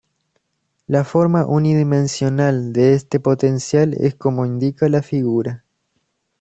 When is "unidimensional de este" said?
1.45-3.19